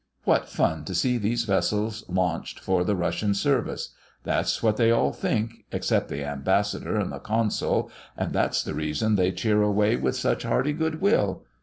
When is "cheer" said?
9.31-9.61